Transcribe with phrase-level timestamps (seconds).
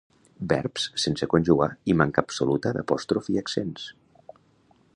[0.51, 3.85] Verbs sense conjugar i manca absoluta d'apòstrofs i accents